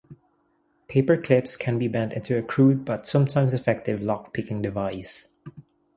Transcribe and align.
Paper 0.87 1.15
clips 1.15 1.55
can 1.55 1.77
be 1.77 1.87
bent 1.87 2.13
into 2.13 2.35
a 2.35 2.41
crude 2.41 2.83
but 2.83 3.05
sometimes 3.05 3.53
effective 3.53 4.01
lock 4.01 4.33
picking 4.33 4.59
device. 4.59 5.27